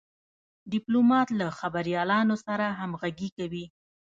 ډيپلومات 0.71 1.27
له 1.39 1.47
خبریالانو 1.59 2.35
سره 2.45 2.65
همږغي 2.79 3.29
کوي. 3.37 3.65